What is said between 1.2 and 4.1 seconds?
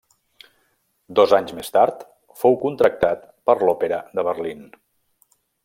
anys més tard, fou contractat per l'Òpera